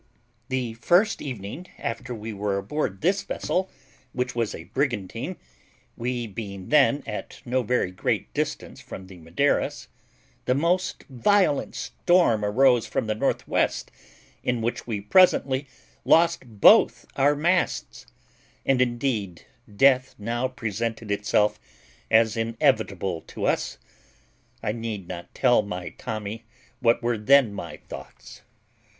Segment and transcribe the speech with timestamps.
[0.49, 3.69] The first evening after we were aboard this vessel,
[4.13, 5.35] which was a brigantine,
[5.95, 9.89] we being then at no very great distance from the Madeiras,
[10.45, 13.91] the most violent storm arose from the northwest,
[14.41, 15.67] in which we presently
[16.03, 18.07] lost both our masts;
[18.65, 19.45] and indeed
[19.75, 21.59] death now presented itself
[22.09, 23.77] as inevitable to us:
[24.63, 26.43] I need not tell my Tommy
[26.79, 28.41] what were then my thoughts.